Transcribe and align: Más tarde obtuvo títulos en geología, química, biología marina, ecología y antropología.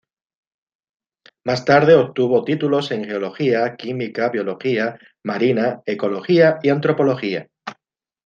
Más 1.45 1.63
tarde 1.63 1.93
obtuvo 1.93 2.43
títulos 2.43 2.89
en 2.89 3.03
geología, 3.05 3.75
química, 3.75 4.29
biología 4.29 4.97
marina, 5.23 5.83
ecología 5.85 6.57
y 6.63 6.69
antropología. 6.69 7.47